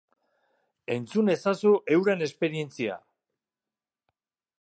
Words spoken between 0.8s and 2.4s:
Entzun ezazu euren